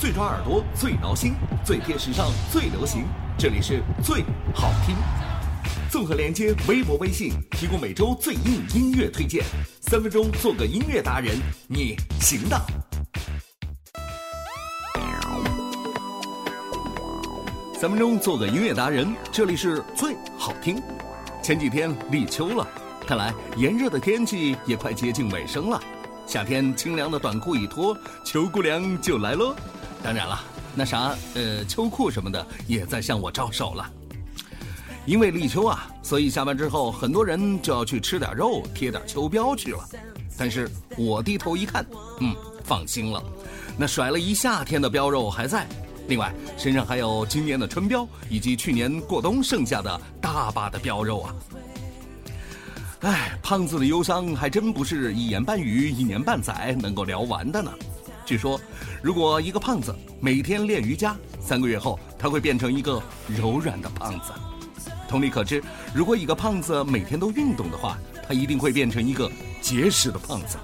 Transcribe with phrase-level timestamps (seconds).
[0.00, 3.04] 最抓耳朵，最挠心，最贴时尚，最流行。
[3.36, 4.96] 这里是最好听。
[5.90, 9.44] 综合连接微博、微信，提供每周最硬音乐推荐。
[9.82, 11.36] 三分钟做个音乐达人，
[11.68, 12.58] 你行的。
[17.78, 20.80] 三分钟做个音乐达人，这里是最好听。
[21.42, 22.66] 前几天立秋了，
[23.06, 25.78] 看来炎热的天气也快接近尾声了。
[26.26, 27.94] 夏天清凉的短裤一脱，
[28.24, 29.54] 秋姑娘就来喽。
[30.02, 30.40] 当然了，
[30.74, 33.88] 那啥，呃，秋裤什么的也在向我招手了。
[35.06, 39.88] 因为立秋啊，所以下班之后，很多人就要去吃点肉，贴点秋膘去了。
[40.36, 41.84] 但是我低头一看，
[42.20, 42.34] 嗯，
[42.64, 43.22] 放心了，
[43.76, 45.66] 那甩了一夏天的膘肉还在。
[46.08, 51.34] 另外，身上还有今年的春膘，以及去年过冬剩下的大把的膘肉啊！
[53.00, 57.72] 哎，胖子的忧伤还真不是一言半语、一年半载能够聊完的呢。
[58.30, 58.60] 据说，
[59.02, 64.32] 如果一个胖子每天练瑜伽，三个月后他会变成一个柔软的胖子。
[65.08, 65.60] 同理可知，
[65.92, 69.28] 如果一个胖子每天都运动的话，他一定会变成一个
[69.60, 70.56] 结实的胖子。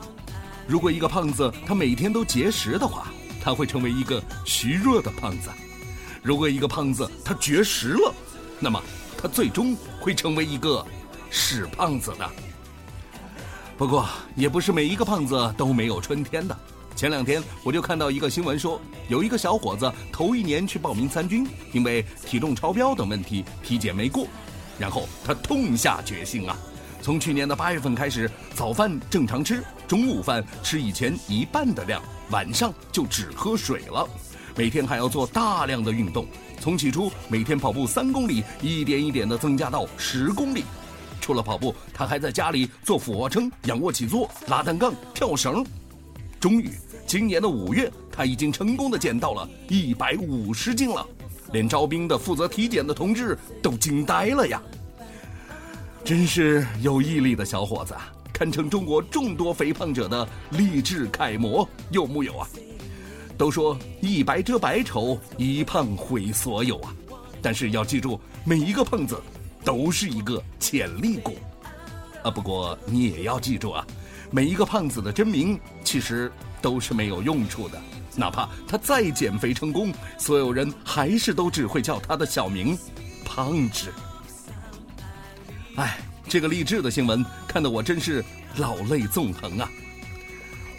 [0.69, 3.09] 如果一个胖子他每天都节食的话，
[3.43, 5.51] 他会成为一个虚弱的胖子。
[6.23, 8.15] 如果一个胖子他绝食了，
[8.61, 8.81] 那么
[9.21, 10.87] 他最终会成为一个
[11.33, 12.31] 屎胖子的。
[13.77, 16.57] 不过，也不是每一个胖子都没有春天的。
[16.97, 24.27] 前两天我就看到一个新闻说，有一个小伙子头一年去报名参军，因为体重超标等问题体检没过，
[24.79, 26.57] 然后他痛下决心啊，
[27.03, 32.03] 从去年的八月份开始，早饭正常吃，中午饭吃以前一半的量。
[32.31, 34.09] 晚上就只喝水了，
[34.57, 36.27] 每天还要做大量的运动，
[36.59, 40.65] 从起初每天跑步三公里，一点一点的增加到十公里。
[41.21, 45.63] 除了跑步，他还在家里做俯卧撑、仰卧起坐、拉单杠、跳绳。
[46.39, 46.71] 终于，
[47.07, 51.07] 今年的五月，他已经成功的减到了一百五十斤了，
[51.53, 54.61] 连招兵的负责体检的同志都惊呆了呀！
[56.05, 57.95] 真是有毅力的小伙子。
[58.33, 62.47] 堪称中国众多肥胖者的励志楷模，有木有啊？
[63.39, 66.95] 都说一白遮百丑，一胖毁所有啊！
[67.41, 69.19] 但是要记住，每一个胖子
[69.65, 71.37] 都是一个潜力股
[72.23, 72.31] 啊！
[72.31, 73.87] 不过你也要记住啊，
[74.31, 76.31] 每一个胖子的真名其实
[76.61, 77.81] 都是没有用处的，
[78.15, 82.77] 哪怕他再减肥成功，所有人还是都只会叫他的小名
[83.25, 83.93] “胖子”。
[85.77, 85.99] 哎。
[86.29, 88.23] 这个励志的新闻看得我真是
[88.57, 89.71] 老泪纵横啊！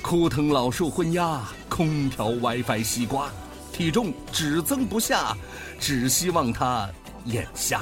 [0.01, 3.31] 枯藤老树昏鸦，空调 WiFi 西瓜，
[3.71, 5.37] 体重只增不下，
[5.79, 6.89] 只希望他
[7.23, 7.81] 眼瞎。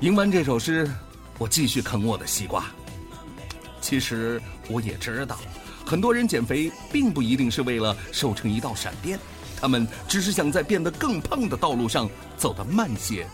[0.00, 0.90] 吟完这首诗，
[1.36, 2.64] 我继续啃我的西瓜。
[3.82, 4.40] 其实
[4.70, 5.38] 我也知道，
[5.90, 9.18] 很多人减肥并不一定是为了瘦成一道闪电，
[9.60, 13.26] 他们只是想在变得更胖的道路上走得慢些，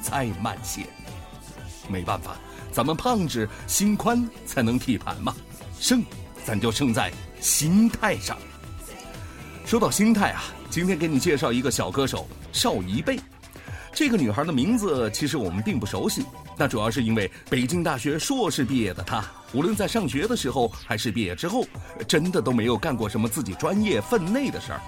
[0.00, 0.86] 再慢些。
[1.90, 2.38] 没办法，
[2.72, 5.36] 咱们胖子心宽才能体盘嘛，
[5.78, 6.02] 胜，
[6.42, 8.38] 咱就胜在心态上。
[9.66, 13.20] 说到心态啊，今天给你介绍一个小歌手邵一贝。
[13.92, 16.24] 这个女孩的名字其实我们并不熟悉，
[16.56, 21.64] 那主要是因为北京大学硕士毕业的她，无论在上学的时候还是毕业之后，
[22.08, 24.80] 真的都没有干过什么自己专业分内的事儿。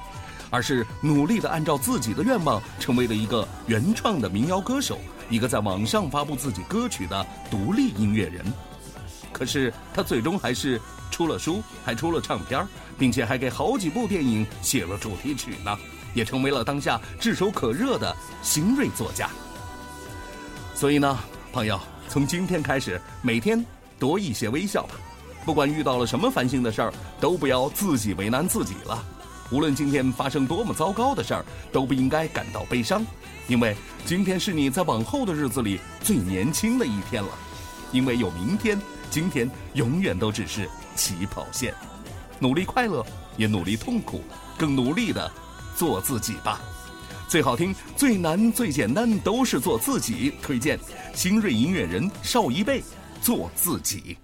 [0.50, 4.98] 而是努力地按照自己的愿望，成为了一个原创的民谣歌手，
[5.30, 8.44] 一个在网上发布自己歌曲的独立音乐人。
[9.32, 10.78] 可是她最终还是
[11.10, 12.66] 出了书，还出了唱片，
[12.98, 15.74] 并且还给好几部电影写了主题曲呢，
[16.14, 19.28] 也成为了当下炙手可热的新锐作家。
[20.74, 21.18] 所以呢，
[21.52, 21.78] 朋友，
[22.08, 23.64] 从今天开始，每天
[23.98, 24.94] 多一些微笑吧。
[25.44, 29.04] 不管遇到了什么烦心的事儿，都不要自己为难自己了。
[29.50, 33.04] 无论今天发生多么糟糕的事儿，都不应该感到悲伤，
[33.48, 37.30] 因为今天是你在往后的日子里最年轻的一天了。
[37.90, 38.80] 因为有明天，
[39.10, 41.74] 今天永远都只是起跑线。
[42.38, 43.04] 努力快乐，
[43.36, 44.22] 也努力痛苦，
[44.56, 45.30] 更努力的
[45.76, 46.60] 做自己吧。
[47.28, 50.34] 最好听、最难、最简单，都是做自己。
[50.42, 50.78] 推荐
[51.14, 52.82] 新锐音乐人邵一贝，
[53.22, 54.16] 做自己。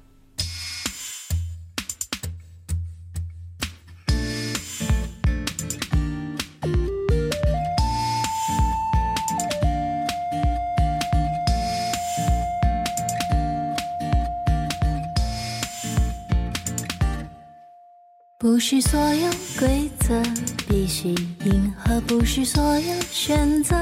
[18.50, 20.22] 不是所有规则
[20.66, 21.10] 必须
[21.44, 23.76] 迎合，不是所有选择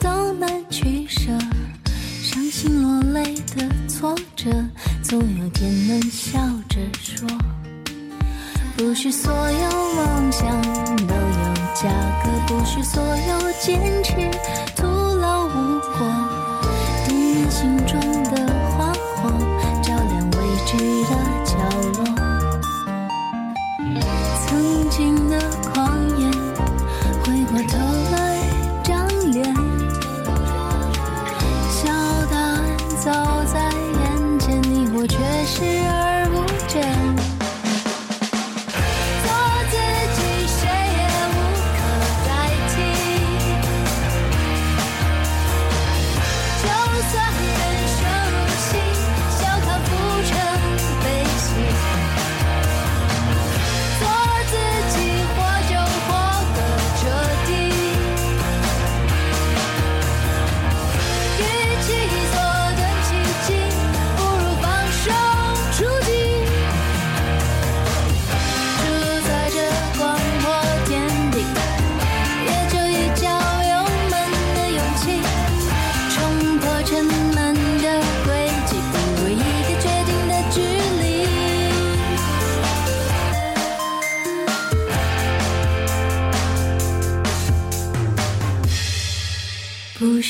[0.00, 1.30] 都能取舍。
[2.20, 4.50] 伤心落泪的挫折，
[5.00, 6.40] 总有天能笑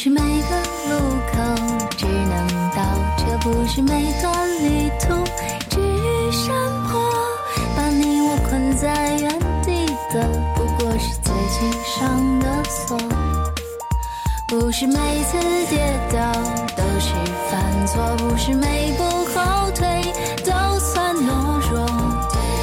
[0.02, 0.56] 是每个
[0.88, 0.96] 路
[1.30, 1.36] 口
[1.98, 2.80] 只能倒
[3.18, 5.12] 车，不是每段旅途
[5.68, 6.48] 只遇山
[6.88, 6.98] 坡。
[7.76, 10.26] 把你我困在原地的，
[10.56, 12.96] 不过是自己上的锁。
[14.48, 15.36] 不是每次
[15.68, 16.32] 跌倒
[16.78, 17.12] 都是
[17.50, 20.00] 犯错，不是每步后退
[20.46, 21.86] 都算懦弱。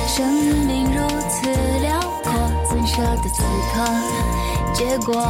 [0.07, 0.27] 生
[0.65, 1.47] 命如此
[1.81, 2.33] 辽阔，
[2.67, 3.43] 怎舍得此
[3.75, 5.23] 刻结果？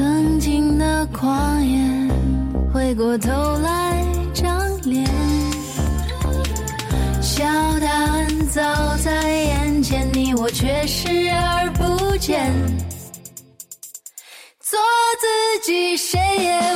[0.00, 1.78] 曾经的狂野，
[2.72, 4.02] 回过头来
[4.32, 5.06] 张脸，
[7.20, 7.44] 小
[7.80, 8.62] 答案早
[9.04, 12.50] 在眼前，你我却视而不见。
[14.62, 14.78] 做
[15.20, 16.69] 自己，谁也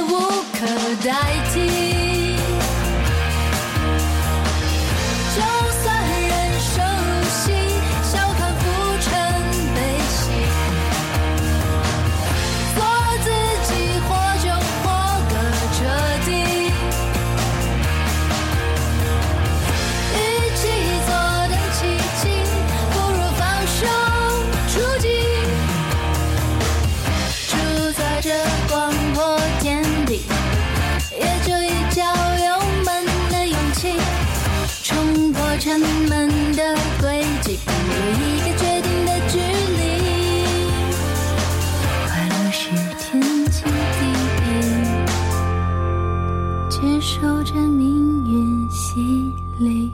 [47.04, 47.86] 守着命
[48.32, 48.98] 运洗
[49.62, 49.90] 礼。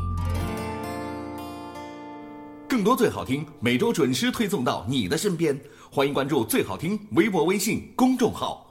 [2.68, 5.60] 更多最好听，每周准时推送到你的身边。
[5.90, 8.69] 欢迎关注最好听微博、微信公众号。